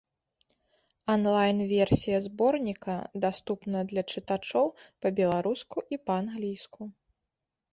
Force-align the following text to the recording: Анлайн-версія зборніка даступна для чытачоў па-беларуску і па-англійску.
Анлайн-версія 1.15 2.17
зборніка 2.27 2.95
даступна 3.25 3.79
для 3.93 4.03
чытачоў 4.15 4.67
па-беларуску 5.07 5.77
і 5.95 6.01
па-англійску. 6.09 6.81